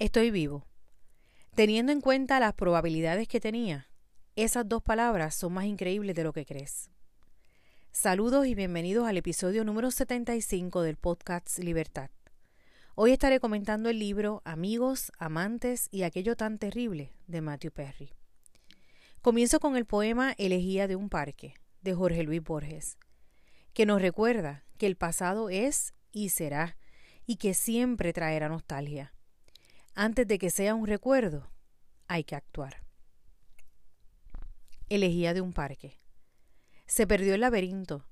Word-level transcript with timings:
Estoy 0.00 0.30
vivo. 0.30 0.66
Teniendo 1.54 1.92
en 1.92 2.00
cuenta 2.00 2.40
las 2.40 2.54
probabilidades 2.54 3.28
que 3.28 3.38
tenía, 3.38 3.90
esas 4.34 4.66
dos 4.66 4.82
palabras 4.82 5.34
son 5.34 5.52
más 5.52 5.66
increíbles 5.66 6.16
de 6.16 6.24
lo 6.24 6.32
que 6.32 6.46
crees. 6.46 6.88
Saludos 7.92 8.46
y 8.46 8.54
bienvenidos 8.54 9.06
al 9.06 9.18
episodio 9.18 9.62
número 9.62 9.90
75 9.90 10.80
del 10.80 10.96
podcast 10.96 11.58
Libertad. 11.58 12.08
Hoy 12.94 13.12
estaré 13.12 13.40
comentando 13.40 13.90
el 13.90 13.98
libro 13.98 14.40
Amigos, 14.46 15.12
Amantes 15.18 15.86
y 15.90 16.04
aquello 16.04 16.34
tan 16.34 16.56
terrible 16.56 17.12
de 17.26 17.42
Matthew 17.42 17.72
Perry. 17.72 18.14
Comienzo 19.20 19.60
con 19.60 19.76
el 19.76 19.84
poema 19.84 20.32
Elegía 20.38 20.88
de 20.88 20.96
un 20.96 21.10
parque 21.10 21.52
de 21.82 21.92
Jorge 21.92 22.22
Luis 22.22 22.42
Borges, 22.42 22.96
que 23.74 23.84
nos 23.84 24.00
recuerda 24.00 24.64
que 24.78 24.86
el 24.86 24.96
pasado 24.96 25.50
es 25.50 25.92
y 26.10 26.30
será 26.30 26.78
y 27.26 27.36
que 27.36 27.52
siempre 27.52 28.14
traerá 28.14 28.48
nostalgia 28.48 29.12
antes 29.94 30.26
de 30.26 30.38
que 30.38 30.50
sea 30.50 30.74
un 30.74 30.86
recuerdo, 30.86 31.50
hay 32.06 32.24
que 32.24 32.36
actuar. 32.36 32.84
Elegía 34.88 35.34
de 35.34 35.40
un 35.40 35.52
parque. 35.52 36.00
Se 36.86 37.06
perdió 37.06 37.34
el 37.34 37.42
laberinto. 37.42 38.06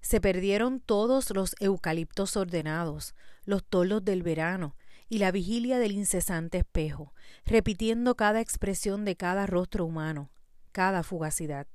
Se 0.00 0.20
perdieron 0.20 0.80
todos 0.80 1.30
los 1.30 1.54
eucaliptos 1.60 2.36
ordenados, 2.36 3.14
los 3.44 3.64
tolos 3.64 4.04
del 4.04 4.22
verano 4.22 4.76
y 5.08 5.18
la 5.18 5.30
vigilia 5.30 5.78
del 5.78 5.92
incesante 5.92 6.58
espejo, 6.58 7.12
repitiendo 7.44 8.16
cada 8.16 8.40
expresión 8.40 9.04
de 9.04 9.16
cada 9.16 9.46
rostro 9.46 9.84
humano, 9.84 10.30
cada 10.72 11.02
fugacidad. 11.02 11.66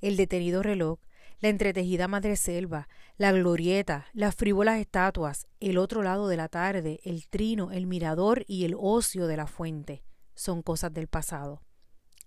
El 0.00 0.16
detenido 0.16 0.62
reloj, 0.62 0.98
la 1.40 1.48
entretejida 1.48 2.08
madreselva, 2.08 2.88
la 3.16 3.32
glorieta, 3.32 4.06
las 4.12 4.34
frívolas 4.34 4.78
estatuas, 4.78 5.46
el 5.60 5.78
otro 5.78 6.02
lado 6.02 6.28
de 6.28 6.36
la 6.36 6.48
tarde, 6.48 7.00
el 7.04 7.28
trino, 7.28 7.70
el 7.72 7.86
mirador 7.86 8.44
y 8.46 8.64
el 8.64 8.74
ocio 8.78 9.26
de 9.26 9.36
la 9.36 9.46
fuente 9.46 10.04
son 10.34 10.62
cosas 10.62 10.92
del 10.92 11.08
pasado. 11.08 11.62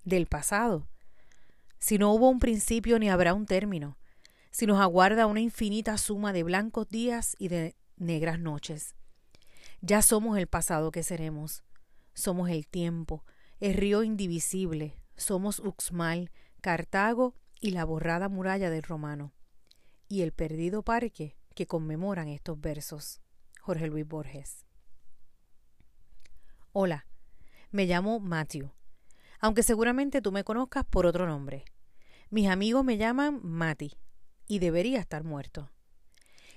Del 0.04 0.28
pasado. 0.28 0.88
Si 1.80 1.98
no 1.98 2.14
hubo 2.14 2.30
un 2.30 2.40
principio 2.40 2.98
ni 3.00 3.10
habrá 3.10 3.34
un 3.34 3.46
término, 3.46 3.98
si 4.52 4.66
nos 4.66 4.80
aguarda 4.80 5.28
una 5.28 5.42
infinita 5.42 5.98
suma 5.98 6.34
de 6.34 6.44
blancos 6.44 6.88
días 6.90 7.36
y 7.38 7.50
de 7.50 7.76
negras 7.98 8.40
noches. 8.40 8.96
Ya 9.82 10.02
somos 10.02 10.38
el 10.38 10.48
pasado 10.48 10.92
que 10.92 11.04
seremos, 11.04 11.64
somos 12.14 12.50
el 12.50 12.68
tiempo, 12.68 13.24
el 13.60 13.76
río 13.76 14.04
indivisible, 14.04 14.98
somos 15.16 15.60
Uxmal, 15.60 16.32
Cartago 16.62 17.36
y 17.60 17.72
la 17.72 17.86
borrada 17.86 18.30
muralla 18.30 18.70
del 18.70 18.84
romano, 18.84 19.34
y 20.08 20.22
el 20.22 20.32
perdido 20.32 20.84
parque 20.84 21.38
que 21.56 21.66
conmemoran 21.66 22.28
estos 22.28 22.60
versos. 22.60 23.22
Jorge 23.62 23.88
Luis 23.88 24.08
Borges. 24.08 24.66
Hola, 26.72 27.06
me 27.72 27.86
llamo 27.86 28.20
Matthew, 28.20 28.72
aunque 29.40 29.64
seguramente 29.64 30.22
tú 30.22 30.32
me 30.32 30.44
conozcas 30.44 30.86
por 30.86 31.06
otro 31.06 31.28
nombre. 31.28 31.66
Mis 32.30 32.48
amigos 32.48 32.86
me 32.86 32.98
llaman 32.98 33.40
Mati, 33.44 33.98
y 34.48 34.60
debería 34.60 35.00
estar 35.00 35.24
muerto. 35.24 35.70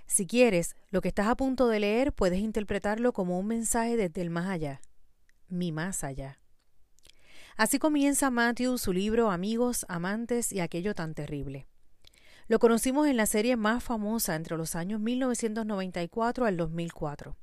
Si 0.07 0.27
quieres, 0.27 0.77
lo 0.91 1.01
que 1.01 1.09
estás 1.09 1.29
a 1.29 1.37
punto 1.37 1.69
de 1.69 1.81
leer 1.81 2.13
puedes 2.13 2.41
interpretarlo 2.41 3.13
como 3.13 3.39
un 3.39 3.47
mensaje 3.47 3.97
desde 3.97 4.23
el 4.23 4.31
más 4.31 4.49
allá, 4.49 4.81
mi 5.49 5.73
más 5.73 6.05
allá. 6.05 6.41
Así 7.57 7.79
comienza 7.79 8.31
Matthew 8.31 8.79
su 8.79 8.93
libro 8.93 9.31
Amigos, 9.31 9.85
Amantes 9.89 10.53
y 10.53 10.61
aquello 10.61 10.95
tan 10.95 11.15
terrible. 11.15 11.67
Lo 12.49 12.59
conocimos 12.59 13.07
en 13.07 13.17
la 13.17 13.27
serie 13.27 13.57
más 13.57 13.85
famosa 13.85 14.35
entre 14.35 14.57
los 14.57 14.75
años 14.75 15.01
1994 15.01 16.47
al 16.47 16.57
2004. 16.57 17.37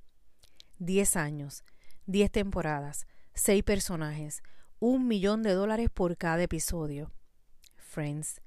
Diez 0.80 1.16
años, 1.16 1.64
diez 2.06 2.30
temporadas, 2.32 3.08
seis 3.34 3.64
personajes, 3.64 4.44
un 4.80 5.08
millón 5.08 5.44
de 5.44 5.54
dólares 5.54 5.90
por 5.94 6.18
cada 6.18 6.44
episodio. 6.44 7.12
Friends, 7.78 8.42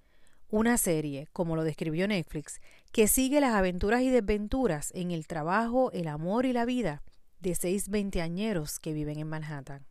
una 0.49 0.76
serie, 0.76 1.28
como 1.32 1.56
lo 1.56 1.65
describió 1.65 2.06
Netflix, 2.09 2.60
que 2.93 3.09
sigue 3.09 3.41
las 3.41 3.54
aventuras 3.54 4.03
y 4.03 4.10
desventuras 4.10 4.91
en 4.94 5.12
el 5.12 5.26
trabajo, 5.26 5.91
el 5.93 6.09
amor 6.09 6.44
y 6.44 6.53
la 6.53 6.65
vida 6.65 7.03
de 7.41 7.54
seis 7.54 7.88
veinteañeros 7.88 8.81
que 8.81 8.93
viven 8.93 9.19
en 9.19 9.28
Manhattan. 9.28 9.87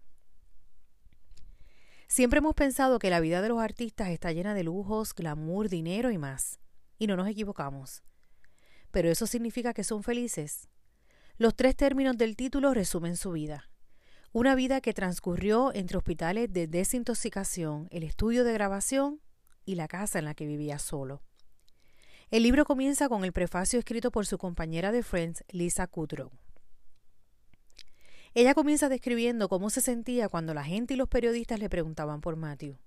Siempre 2.10 2.40
hemos 2.40 2.56
pensado 2.56 2.98
que 2.98 3.12
la 3.12 3.20
vida 3.20 3.40
de 3.40 3.50
los 3.50 3.60
artistas 3.60 4.10
está 4.10 4.32
llena 4.32 4.56
de 4.56 4.64
lujos, 4.64 5.14
glamour, 5.14 5.70
dinero 5.70 6.10
y 6.10 6.18
más. 6.18 6.60
Y 6.98 7.06
no 7.06 7.16
nos 7.16 7.28
equivocamos. 7.28 8.02
Pero 8.90 9.12
eso 9.12 9.28
significa 9.28 9.76
que 9.76 9.84
son 9.84 10.02
felices. 10.02 10.68
Los 11.38 11.56
tres 11.56 11.76
términos 11.76 12.18
del 12.18 12.36
título 12.36 12.74
resumen 12.74 13.16
su 13.16 13.32
vida. 13.32 13.70
Una 14.32 14.56
vida 14.56 14.82
que 14.82 14.92
transcurrió 14.92 15.72
entre 15.76 15.98
hospitales 15.98 16.52
de 16.52 16.66
desintoxicación, 16.66 17.88
el 17.92 18.02
estudio 18.02 18.44
de 18.44 18.54
grabación 18.54 19.22
y 19.64 19.76
la 19.76 19.88
casa 19.88 20.18
en 20.18 20.26
la 20.26 20.34
que 20.34 20.48
vivía 20.48 20.80
solo. 20.80 21.22
El 22.32 22.42
libro 22.42 22.66
comienza 22.66 23.08
con 23.08 23.24
el 23.24 23.34
prefacio 23.34 23.78
escrito 23.78 24.10
por 24.10 24.26
su 24.26 24.40
compañera 24.40 24.92
de 24.92 25.04
Friends, 25.04 25.44
Lisa 25.50 25.86
Kudrow. 25.86 26.32
Ella 28.40 28.54
comienza 28.54 28.88
describiendo 28.88 29.50
cómo 29.50 29.70
se 29.70 29.82
sentía 29.82 30.30
cuando 30.30 30.54
la 30.54 30.64
gente 30.64 30.94
y 30.94 30.98
los 30.98 31.10
periodistas 31.10 31.60
le 31.60 31.70
preguntaban 31.70 32.22
por 32.22 32.38
Matthew. 32.38 32.78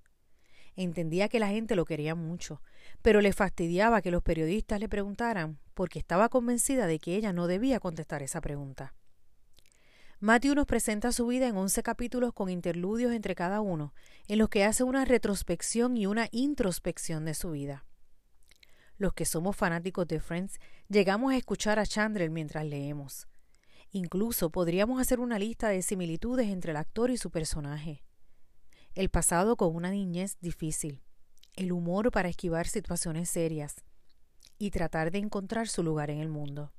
Entendía 0.77 1.29
que 1.29 1.39
la 1.39 1.49
gente 1.49 1.77
lo 1.77 1.85
quería 1.85 2.15
mucho, 2.15 2.63
pero 3.03 3.21
le 3.21 3.35
fastidiaba 3.35 4.01
que 4.01 4.11
los 4.11 4.23
periodistas 4.23 4.81
le 4.81 4.89
preguntaran 4.89 5.59
porque 5.75 5.99
estaba 5.99 6.31
convencida 6.31 6.87
de 6.87 6.99
que 6.99 7.17
ella 7.17 7.35
no 7.35 7.49
debía 7.49 7.81
contestar 7.81 8.23
esa 8.23 8.41
pregunta. 8.41 8.95
Matthew 10.21 10.55
nos 10.55 10.65
presenta 10.65 11.13
su 11.13 11.27
vida 11.27 11.49
en 11.49 11.57
once 11.59 11.83
capítulos 11.83 12.33
con 12.33 12.49
interludios 12.49 13.13
entre 13.13 13.35
cada 13.35 13.61
uno, 13.61 13.93
en 14.29 14.39
los 14.39 14.49
que 14.49 14.65
hace 14.65 14.85
una 14.85 15.05
retrospección 15.05 15.99
y 15.99 16.07
una 16.07 16.29
introspección 16.31 17.27
de 17.27 17.35
su 17.35 17.51
vida. 17.51 17.85
Los 18.97 19.13
que 19.13 19.27
somos 19.27 19.55
fanáticos 19.55 20.09
de 20.09 20.19
Friends 20.19 20.59
llegamos 20.89 21.31
a 21.31 21.37
escuchar 21.37 21.79
a 21.79 21.85
Chandler 21.85 22.31
mientras 22.31 22.65
leemos. 22.65 23.29
Incluso 23.95 24.49
podríamos 24.49 25.01
hacer 25.01 25.21
una 25.21 25.39
lista 25.39 25.69
de 25.69 25.83
similitudes 25.83 26.49
entre 26.49 26.71
el 26.71 26.79
actor 26.79 27.11
y 27.11 27.19
su 27.19 27.31
personaje. 27.31 28.03
El 28.95 29.11
pasado 29.11 29.57
con 29.57 29.75
una 29.75 29.91
niñez 29.91 30.39
difícil, 30.41 31.03
el 31.57 31.73
humor 31.73 32.11
para 32.11 32.31
esquivar 32.31 32.67
situaciones 32.67 33.29
serias 33.29 33.85
y 34.59 34.71
tratar 34.71 35.11
de 35.11 35.19
encontrar 35.19 35.69
su 35.69 35.83
lugar 35.83 36.09
en 36.09 36.21
el 36.21 36.31
mundo. 36.31 36.73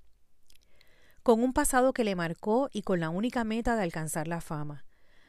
Con 1.22 1.44
un 1.44 1.54
pasado 1.54 1.94
que 1.94 2.04
le 2.04 2.16
marcó 2.16 2.70
y 2.74 2.82
con 2.82 3.00
la 3.00 3.12
única 3.12 3.44
meta 3.44 3.76
de 3.76 3.84
alcanzar 3.84 4.28
la 4.28 4.42
fama, 4.42 4.84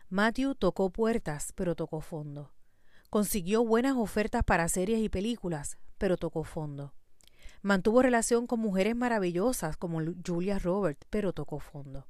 Matthew 0.08 0.54
tocó 0.54 0.88
puertas, 0.88 1.52
pero 1.54 1.74
tocó 1.74 2.00
fondo. 2.00 2.50
Consiguió 3.10 3.62
buenas 3.62 3.96
ofertas 3.96 4.42
para 4.42 4.68
series 4.68 5.00
y 5.00 5.10
películas, 5.10 5.76
pero 5.98 6.16
tocó 6.16 6.44
fondo. 6.44 6.94
Mantuvo 7.64 8.02
relación 8.02 8.46
con 8.46 8.60
mujeres 8.60 8.94
maravillosas 8.94 9.78
como 9.78 9.98
Julia 10.22 10.58
Roberts, 10.58 11.06
pero 11.08 11.32
tocó 11.32 11.60
fondo. 11.60 12.06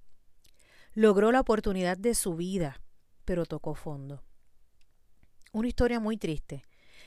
Logró 0.94 1.30
la 1.30 1.38
oportunidad 1.38 1.96
de 1.96 2.16
su 2.16 2.34
vida, 2.34 2.82
pero 3.24 3.46
tocó 3.46 3.76
fondo. 3.76 4.24
Una 5.52 5.68
historia 5.68 6.00
muy 6.00 6.16
triste, 6.16 6.64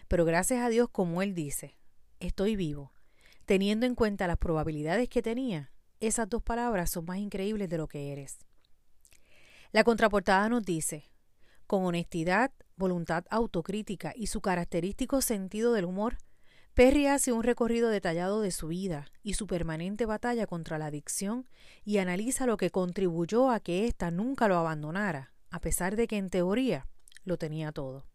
pero 0.07 0.23
gracias 0.23 0.63
a 0.63 0.69
Dios, 0.69 0.87
como 0.89 1.21
él 1.21 1.33
dice, 1.33 1.75
estoy 2.21 2.55
vivo. 2.55 2.93
Teniendo 3.45 3.85
en 3.85 3.95
cuenta 3.95 4.27
las 4.27 4.37
probabilidades 4.37 5.09
que 5.09 5.21
tenía, 5.21 5.73
esas 5.99 6.29
dos 6.29 6.41
palabras 6.41 6.89
son 6.89 7.03
más 7.03 7.17
increíbles 7.17 7.67
de 7.67 7.77
lo 7.77 7.89
que 7.89 8.13
eres. 8.13 8.37
La 9.73 9.83
contraportada 9.83 10.47
nos 10.47 10.63
dice, 10.63 11.11
con 11.65 11.83
honestidad, 11.83 12.53
voluntad 12.77 13.25
autocrítica 13.29 14.13
y 14.15 14.27
su 14.27 14.39
característico 14.39 15.19
sentido 15.19 15.73
del 15.73 15.83
humor, 15.83 16.17
Perry 16.77 17.07
hace 17.07 17.31
un 17.31 17.41
recorrido 17.41 17.89
detallado 17.89 18.39
de 18.39 18.51
su 18.51 18.67
vida 18.67 19.07
y 19.23 19.33
su 19.33 19.47
permanente 19.47 20.05
batalla 20.05 20.45
contra 20.45 20.77
la 20.77 20.85
adicción 20.85 21.49
y 21.83 21.97
analiza 21.97 22.45
lo 22.45 22.57
que 22.57 22.69
contribuyó 22.69 23.49
a 23.49 23.59
que 23.59 23.87
ésta 23.87 24.11
nunca 24.11 24.47
lo 24.47 24.57
abandonara, 24.57 25.33
a 25.49 25.59
pesar 25.59 25.95
de 25.95 26.05
que 26.05 26.17
en 26.17 26.29
teoría 26.29 26.87
lo 27.23 27.39
tenía 27.39 27.71
todo. 27.71 28.05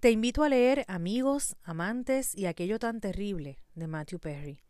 Te 0.00 0.10
invito 0.10 0.42
a 0.42 0.48
leer 0.48 0.84
Amigos, 0.88 1.54
Amantes 1.62 2.34
y 2.34 2.46
aquello 2.46 2.80
tan 2.80 3.00
terrible 3.00 3.56
de 3.76 3.86
Matthew 3.86 4.18
Perry, 4.18 4.60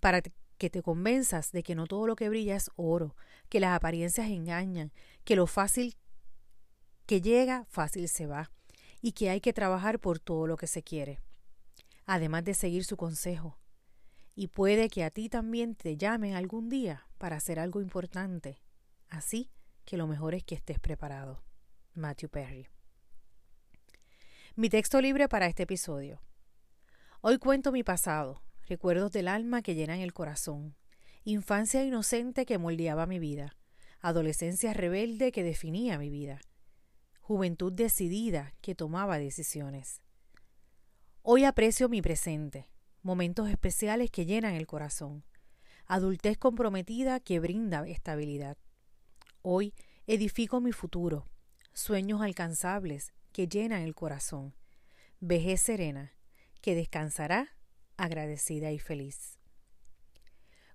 para 0.00 0.22
que 0.56 0.70
te 0.70 0.80
convenzas 0.80 1.52
de 1.52 1.62
que 1.62 1.74
no 1.74 1.86
todo 1.86 2.06
lo 2.06 2.16
que 2.16 2.30
brilla 2.30 2.56
es 2.56 2.70
oro, 2.76 3.16
que 3.50 3.60
las 3.60 3.76
apariencias 3.76 4.28
engañan, 4.28 4.94
que 5.24 5.36
lo 5.36 5.46
fácil 5.46 5.94
que 7.04 7.20
llega, 7.20 7.66
fácil 7.68 8.08
se 8.08 8.26
va, 8.26 8.50
y 9.02 9.12
que 9.12 9.28
hay 9.28 9.42
que 9.42 9.52
trabajar 9.52 9.98
por 9.98 10.18
todo 10.18 10.46
lo 10.46 10.56
que 10.56 10.66
se 10.66 10.82
quiere 10.82 11.20
además 12.06 12.44
de 12.44 12.54
seguir 12.54 12.84
su 12.84 12.96
consejo. 12.96 13.58
Y 14.34 14.48
puede 14.48 14.88
que 14.88 15.04
a 15.04 15.10
ti 15.10 15.28
también 15.28 15.74
te 15.74 15.96
llamen 15.96 16.34
algún 16.34 16.68
día 16.68 17.06
para 17.18 17.36
hacer 17.36 17.58
algo 17.58 17.80
importante. 17.80 18.60
Así 19.08 19.50
que 19.84 19.96
lo 19.96 20.06
mejor 20.06 20.34
es 20.34 20.44
que 20.44 20.54
estés 20.54 20.78
preparado. 20.78 21.42
Matthew 21.94 22.30
Perry. 22.30 22.68
Mi 24.54 24.68
texto 24.68 25.00
libre 25.00 25.28
para 25.28 25.46
este 25.46 25.64
episodio. 25.64 26.20
Hoy 27.20 27.38
cuento 27.38 27.72
mi 27.72 27.82
pasado, 27.82 28.42
recuerdos 28.66 29.12
del 29.12 29.28
alma 29.28 29.62
que 29.62 29.74
llenan 29.74 30.00
el 30.00 30.12
corazón, 30.12 30.74
infancia 31.24 31.84
inocente 31.84 32.46
que 32.46 32.58
moldeaba 32.58 33.06
mi 33.06 33.18
vida, 33.18 33.56
adolescencia 34.00 34.72
rebelde 34.72 35.30
que 35.30 35.42
definía 35.42 35.98
mi 35.98 36.10
vida, 36.10 36.40
juventud 37.20 37.72
decidida 37.72 38.54
que 38.60 38.74
tomaba 38.74 39.18
decisiones. 39.18 40.02
Hoy 41.24 41.44
aprecio 41.44 41.88
mi 41.88 42.02
presente, 42.02 42.66
momentos 43.00 43.48
especiales 43.48 44.10
que 44.10 44.26
llenan 44.26 44.54
el 44.54 44.66
corazón, 44.66 45.22
adultez 45.86 46.36
comprometida 46.36 47.20
que 47.20 47.38
brinda 47.38 47.86
estabilidad. 47.86 48.56
Hoy 49.40 49.72
edifico 50.08 50.60
mi 50.60 50.72
futuro, 50.72 51.28
sueños 51.72 52.22
alcanzables 52.22 53.12
que 53.30 53.46
llenan 53.46 53.82
el 53.82 53.94
corazón, 53.94 54.52
vejez 55.20 55.60
serena 55.60 56.12
que 56.60 56.74
descansará 56.74 57.50
agradecida 57.96 58.72
y 58.72 58.80
feliz. 58.80 59.38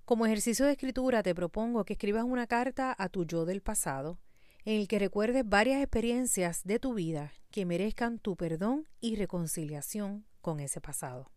Como 0.05 0.27
ejercicio 0.27 0.65
de 0.65 0.71
escritura 0.71 1.23
te 1.23 1.35
propongo 1.35 1.83
que 1.83 1.94
escribas 1.94 2.23
una 2.23 2.47
carta 2.47 2.95
a 2.97 3.09
tu 3.09 3.25
yo 3.25 3.44
del 3.44 3.59
pasado 3.59 4.17
en 4.63 4.79
el 4.79 4.88
que 4.88 4.99
recuerdes 4.99 5.44
varias 5.45 5.81
experiencias 5.81 6.63
de 6.63 6.79
tu 6.79 6.94
vida 6.94 7.33
que 7.51 7.65
merezcan 7.65 8.17
tu 8.17 8.38
perdón 8.38 8.88
y 9.01 9.17
reconciliación 9.17 10.25
con 10.47 10.61
ese 10.61 10.79
pasado. 10.79 11.29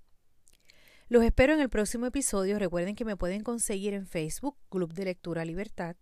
Los 1.08 1.24
espero 1.24 1.52
en 1.52 1.60
el 1.60 1.68
próximo 1.68 2.06
episodio. 2.06 2.60
Recuerden 2.60 2.94
que 2.94 3.04
me 3.04 3.16
pueden 3.16 3.42
conseguir 3.42 3.92
en 3.92 4.06
Facebook, 4.06 4.56
Club 4.68 4.94
de 4.94 5.06
Lectura 5.06 5.44
Libertad, 5.44 5.96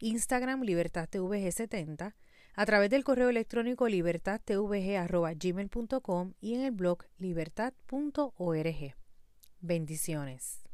Instagram 0.00 0.62
Libertad 0.62 1.08
70 1.08 2.16
a 2.54 2.66
través 2.66 2.90
del 2.90 3.04
correo 3.04 3.28
electrónico 3.28 3.86
libertadtvg.gmail.com 3.86 6.32
y 6.40 6.54
en 6.54 6.62
el 6.62 6.72
blog 6.72 7.04
libertad.org. 7.18 8.96
Bendiciones. 9.60 10.64